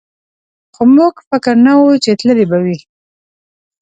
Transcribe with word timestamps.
خو 0.73 0.83
موږ 0.95 1.15
فکر 1.29 1.53
نه 1.65 1.73
کوو 1.77 1.93
چې 2.03 2.11
تللی 2.19 2.45
به 2.49 2.57
وي. 2.63 2.77